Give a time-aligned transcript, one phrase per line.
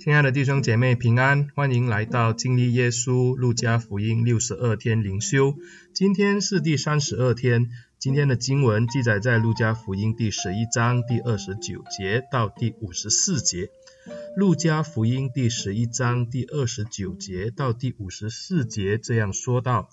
[0.00, 5.54] 亲爱的弟兄姐妹平安，欢迎来到经历耶稣路加福音六十二天灵修。
[5.92, 13.68] 今天是第三十二天，今天的经文记载在路加福音第十一章第二十九节到第五十四节。
[14.34, 19.90] 路加福音第十一章第二十九节到第五十四节这样说道：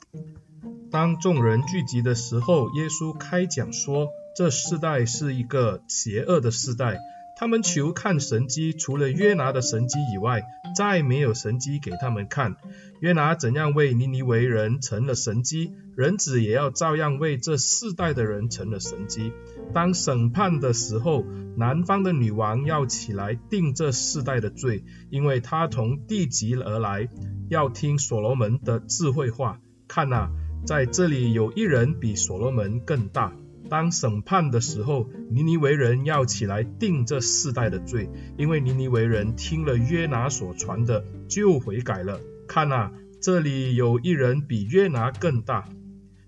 [0.90, 6.98] 当众人聚集的时候，耶稣开讲说，这世代是一个邪恶的世代。
[7.40, 10.42] 他们求看神机，除了约拿的神机以外，
[10.76, 12.56] 再没有神机给他们看。
[13.00, 19.34] 约拿怎样为尼尼微人成了神机，人子也要照样为这世代的人成了神机。
[19.72, 21.24] 当审判的时候，
[21.56, 27.08] 南方的女王要起来定这世代的罪，因为她从地极而来，
[27.50, 29.60] 要听所罗门的智慧话。
[29.88, 30.32] 看哪，
[30.66, 33.32] 在这里有一人比所罗门更大。
[33.70, 42.20] 当审判的时候，尼尼微人要起来定这世代的罪，因为尼尼微人听了约拿所传的，就悔改了。
[42.48, 42.92] 看啊，
[43.22, 45.68] 这里有一人比约拿更大。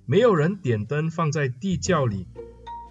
[0.06, 2.28] 没有人点灯放在地窖里，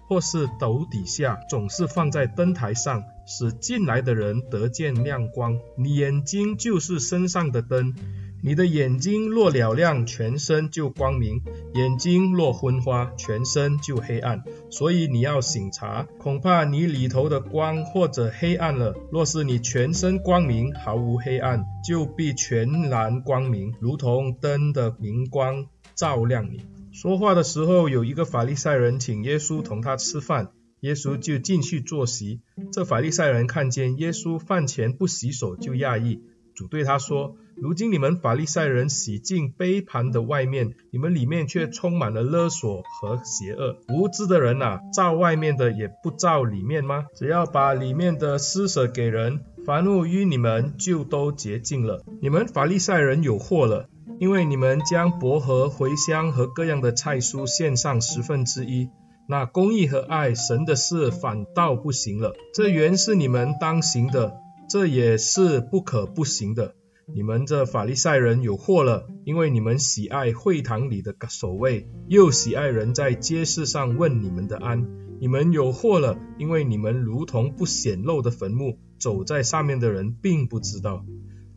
[0.07, 5.59] 或是斗底下，总是放在灯台上，使进来的人得见亮光。
[5.77, 7.93] 你眼睛就是身上的灯。
[8.41, 11.39] 你的眼睛若了亮，全身就光明；
[11.73, 14.43] 眼睛若昏花，全身就黑暗。
[14.69, 18.95] 所以你要醒察，恐怕你里头的光或者黑暗了。
[19.11, 26.61] 若是你全身光明，毫无黑暗，就必全然光明，如同灯的明光照亮你。
[26.91, 32.39] 说话的时候，有一个法利赛人请耶稣同他吃饭，耶稣就进去坐席。
[32.71, 36.21] 这法利赛人看见耶稣饭前不洗手，就讶异。
[36.59, 43.77] 主对他说：“如今你们法利赛人洗净杯盘的外面，你们里面却充满了勒索和邪恶。
[43.87, 47.05] 无知的人啊，照外面的也不照里面吗？
[47.15, 52.03] 只要把里面的施舍给人，凡物与你们就都洁净了。
[52.21, 53.87] 你们法利赛人有祸了，
[54.19, 58.89] 因为你们将薄荷、茴香和各样的菜蔬献上十分之一，
[59.29, 62.33] 那公义和爱神的事反倒不行了。
[62.53, 64.33] 这原是你们当行的。”
[64.69, 66.75] 这也是不可不行的。
[67.11, 74.85] 你们这法利赛人有祸了，因为你们喜爱会堂里的守卫，又喜爱人在街市上问你们的安。
[75.19, 81.03] 你们有祸了，因为你们如同不显露的坟墓，走在上面的人并不知道。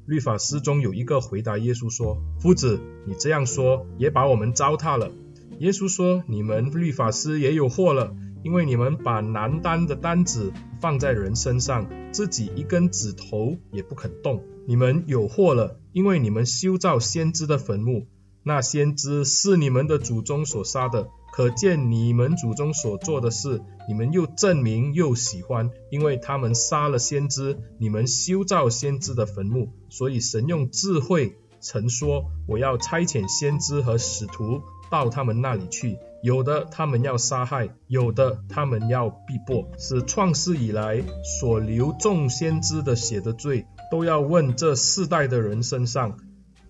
[0.07, 5.13] 律法师中有一个回答耶稣说：“夫子，你这样说也把我们糟蹋了。”
[5.61, 14.43] 耶稣说：“你们律法师也有祸了。”因为你们把难担的担子放在人身上，自己一根指头也不肯动。
[14.67, 18.07] 你们有祸了，因为你们修造先知的坟墓，
[18.43, 35.99] 那先知是你们的祖宗所杀的，可见你们祖宗所做的事，你们又证明又喜欢，因为他们杀了先知，你们修造先知的坟墓，所以神用智慧曾说：我要差遣先知和使徒到他们那里去。
[36.23, 41.03] 有的他们要杀害，有的他们要逼迫，使创世以来
[41.41, 46.19] 所流众先知的血的罪，都要问这世代的人身上，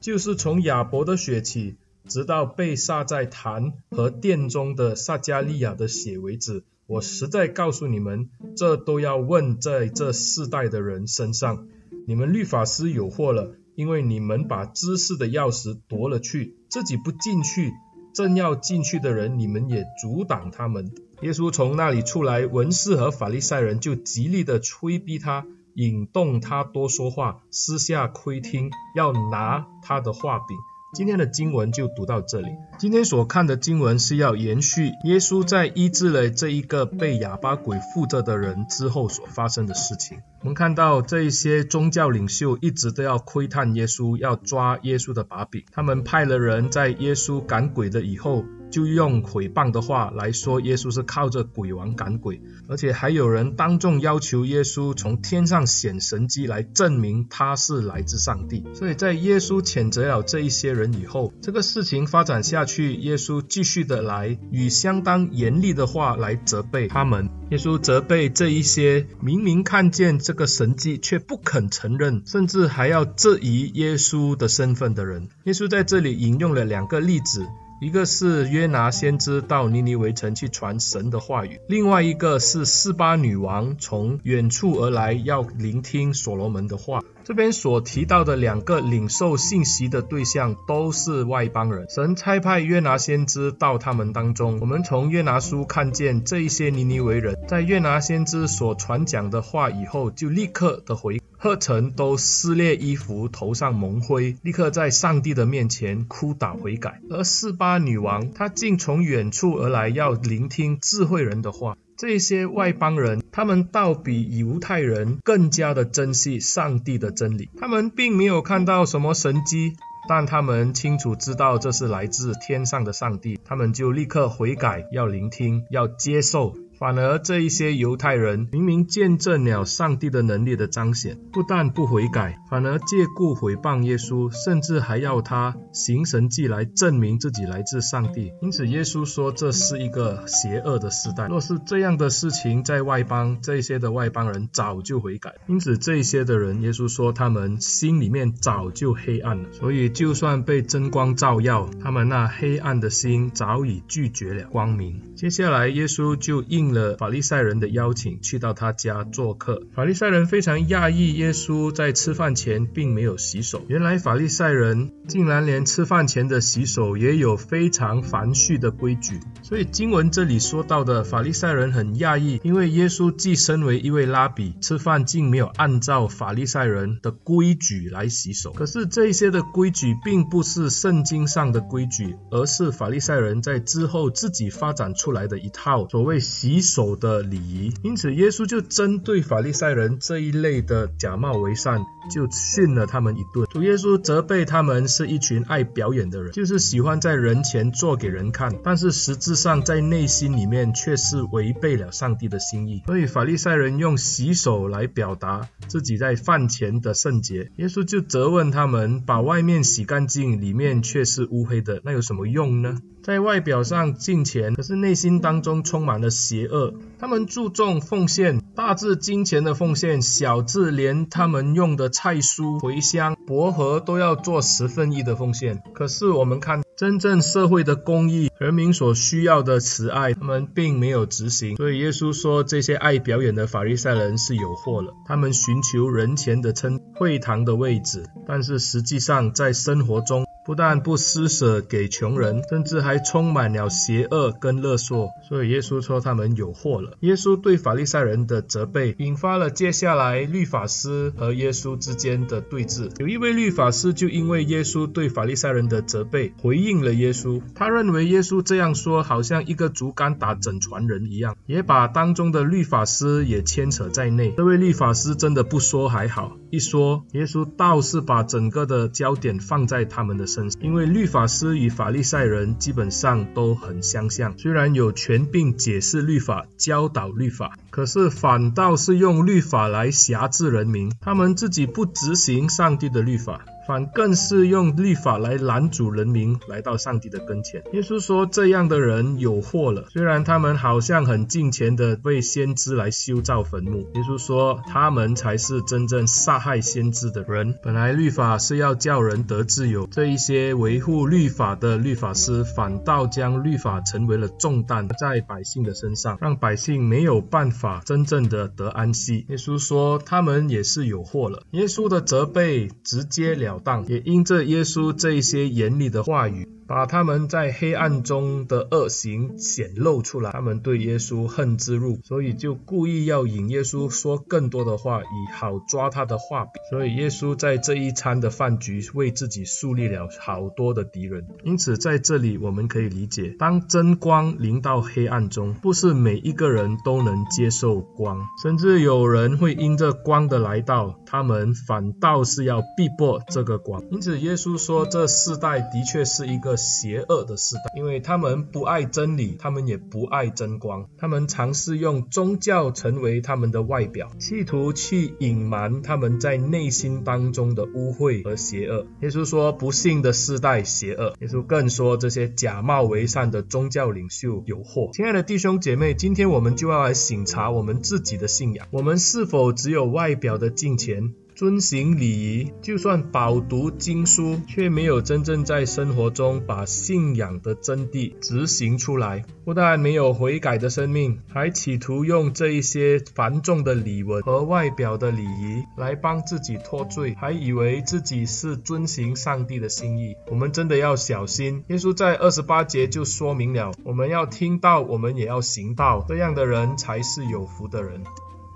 [0.00, 1.76] 就是从亚伯的血起，
[2.08, 6.62] 直到被杀在坛和殿中的撒迦利亚的血为止。
[6.86, 11.66] 我实在告诉你们，这都要问在这世代的人身上。
[12.06, 17.72] 你们律法师有祸了，因为你们把知识的钥匙夺了去，自己不进去。
[18.14, 20.92] 正要进去的人，你们也阻挡他们。
[21.22, 30.56] 耶稣从那里出来，文士和法利赛人就极力的催逼他，引动他多说话，私下窥听，要拿他的话柄。
[30.94, 32.48] 今天的经文就读到这里。
[32.78, 40.18] 今天所看的经文是要延续耶稣在医治了这一个被哑巴鬼附着的人之后所发生的事情。
[40.40, 45.64] 我们看到这一些宗教领袖一直都要窥探耶稣，要抓耶稣的把柄。
[45.72, 58.64] 他们派了人在耶稣赶鬼的以后，就用毁谤的话来说耶稣是靠着鬼王赶鬼，而且还有人当众要求耶稣从天上显神迹来证明他是来自上帝。
[58.74, 67.28] 所以在耶稣谴责了这一些人以后，这个事情发展下去，耶稣继续的来与相当严厉的话来责备他们。
[67.50, 75.28] 耶稣责备这一些明明看见这个神迹却不肯承认，甚至还要质疑耶稣的身份的人。
[75.44, 77.46] 耶稣在这里引用了两个例子。
[77.82, 87.02] 一个是约拿先知到尼尼微城去传神的话语，另外一个是四八女王从远处而来要聆听所罗门的话。
[87.24, 91.86] 这边所提到的两个领受信息的对象都是外邦人。
[91.88, 94.58] 神差派约拿先知到他们当中。
[94.60, 101.20] 我们从约拿书看见这一些尼尼微人在约拿先知所传讲的话以后，就立刻的悔。
[101.38, 107.00] 喝成都撕裂衣服，头上蒙灰，立刻在上帝的面前哭倒悔改。
[107.10, 111.76] 而示巴女王，她竟从远处而来，要聆听智慧人的话。
[111.96, 117.48] 这些外邦人，他们倒比犹太人更加的珍惜上帝的真理。
[117.56, 119.72] 他们并没有看到什么神迹，
[120.06, 126.54] 但他们清楚知道这是来自天上的上帝，他们就立刻悔改，要聆听，要接受。
[126.82, 138.32] 反而这一些犹太人明明见证了上帝的能力的彰显，不但不悔改，反而借故毁谤耶稣，甚至还要他行神迹来证明自己来自上帝。
[138.42, 141.28] 因此耶稣说这是一个邪恶的时代。
[141.28, 145.36] 若是这样的事情在外邦，这些的外邦人早就悔改。
[145.46, 149.52] 因此这些的人，耶稣说他们心里面早就黑暗了。
[149.52, 155.00] 所以就算被真光照耀，他们那黑暗的心早已拒绝了光明。
[155.14, 156.71] 接下来耶稣就应。
[156.72, 159.62] 了法利赛人的邀请，去到他家做客。
[159.74, 163.62] 法利赛人非常讶异，耶稣在吃饭前并没有洗手。
[163.68, 169.20] 原来法利赛人竟然连吃饭前的洗手也有非常繁序的规矩。
[169.42, 178.52] 所以经文这里说到的法利赛人很讶异，因为耶稣既身为一位拉比，吃饭竟没有按照法利赛人的规矩来洗手。
[178.52, 193.46] 可是这些的规矩并不是圣经上的规矩，而是法利赛人在之后自己发展出来的一套所谓洗手的礼仪，因此耶稣就针对法利赛人这一类的假冒为善，就训了他们一顿。
[193.50, 202.82] 主耶稣责备他们是一群爱表演的人，就是喜欢在人前做给人看，但是实质上在内心里面却是违背了上帝的心意。
[202.86, 212.78] 所以法利赛人用洗手来表达自己在饭前的圣洁，耶稣就责问他们：把外面洗干净，里面却是乌黑的，那有什么用呢？
[213.02, 216.72] 在外表上敬虔，可是内心当中充满了邪恶。
[217.00, 225.60] 他们注重奉献，大至金钱的奉献，小至连他们用的菜蔬、茴香、薄荷都要做十分一的奉献。
[225.74, 231.56] 可是我们看真正社会的公义、人民所需要的慈爱，他们并没有执行。
[231.56, 234.94] 所以耶稣说，这些爱表演的法利赛人是有祸了。
[235.06, 246.96] 他们寻求人前的称会堂的位置，但是实际上在生活中，不但不施舍给穷人，甚至还充满了邪恶跟勒索，所以耶稣说他们有祸了。
[247.00, 252.90] 耶稣对法利赛人的责备，引发了接下来律法师和耶稣之间的对峙。
[252.98, 257.40] 有一位律法师就因为耶稣对法利赛人的责备，回应了耶稣。
[257.54, 264.32] 他认为耶稣这样说，好像一个竹竿打整船人一样，也把当中的律法师也牵扯在内。
[264.36, 270.26] 这位律法师真的不说还好，一说，耶稣倒是把整个的焦点放在他们的
[270.60, 283.44] 因为律法师与法利赛人基本上都很相像，虽然有权柄解释律法、教导律法，可是反倒是用律法来辖制人民，他们自己不执行上帝的律法。
[283.66, 287.62] 反更是用律法来拦阻人民来到上帝的跟前。
[287.72, 289.86] 耶稣说，这样的人有祸了。
[289.90, 297.54] 虽然他们好像很敬虔的为先知来修造坟墓，耶稣说他们才是真正杀害先知的人。
[297.62, 309.24] 本来律法是要叫人得自由，这一些维护律法的律法师反倒将律法成为了重担在百姓的身上，让百姓没有办法真正的得安息。
[309.28, 311.42] 耶稣说他们也是有祸了。
[311.52, 313.51] 耶稣的责备直截了
[313.88, 316.48] 也因着耶稣这些严厉的话语。
[316.66, 326.52] 把他们在黑暗中的恶行显露出来，他们对耶稣恨之入，所以就故意要引耶稣说更多的话，以好抓他的话柄。
[326.70, 331.26] 所以耶稣在这一餐的饭局为自己树立了好多的敌人。
[331.44, 343.82] 因此在这里我们可以理解，当真光临到黑暗中，不是每一个人都能接受光，甚至有人会因着光的来到，他们反倒是要逼迫这个光。
[343.90, 346.52] 因此耶稣说，这世代的确是一个。
[346.62, 358.86] 邪恶的世代，因为他们不爱真理，他们也不爱真光，他们尝试用宗教成为他们的外表，企图去隐瞒他们在内心当中的污秽和邪恶。
[359.00, 361.14] 耶稣说，不幸的世代邪恶。
[361.20, 364.90] 耶稣更说，这些假冒为善的宗教领袖有祸。
[364.92, 371.14] 亲爱的弟兄姐妹，今天我们就要来省察我们自己的信仰，我们是否只有外表的敬虔？
[371.42, 379.24] 遵行礼仪，就算饱读经书，却没有真正在生活中把信仰的真谛执行出来。
[379.44, 390.14] 不但没有悔改的生命，还企图用这一些繁重的礼文和外表的礼仪来帮自己脱罪，还以为自己是遵行上帝的心意。
[390.30, 391.64] 我们真的要小心。
[391.66, 398.04] 耶稣在二十八节就说明了，我们要听到，我们也要行道，这样的人才是有福的人。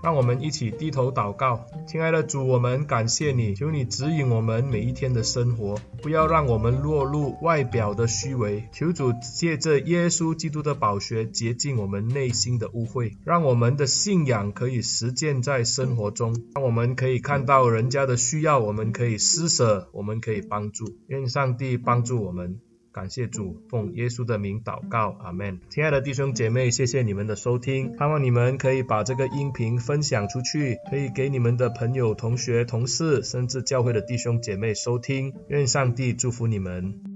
[0.07, 8.69] 让我们一起低头祷告，亲爱的主，我们感谢你，求你指引我们每一天的生活，不要让我们落入外表的虚伪。
[8.71, 20.85] 求主借着耶稣基督的宝血洁净我们内心的污秽，让我们的信仰可以实践在生活中，让我们可以看到人家的需要，我们可以施舍，我们可以帮助。
[21.09, 22.61] 愿上帝帮助我们。
[22.97, 25.61] 感谢主，奉耶稣的名祷告，阿门。
[25.69, 35.35] 亲爱的弟兄姐妹，谢谢你们的收听，盼望你们可以把这个音频分享出去，可以给你们的朋友、同学、同事，甚至教会的弟兄姐妹收听。
[35.49, 37.16] 愿上帝祝福你们。